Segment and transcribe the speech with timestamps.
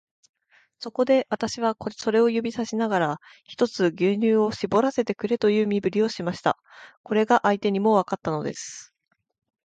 [0.79, 6.57] そこで、私はそれを指さしながら、ひとつ牛乳をしぼらせてくれという身振りをしました。
[7.03, 8.95] これが相手にもわかったのです。